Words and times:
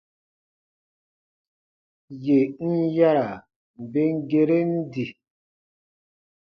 Yè 2.23 2.39
n 2.71 2.73
yara 2.95 3.27
ben 3.91 4.13
geren 4.29 4.71
di. 4.91 5.07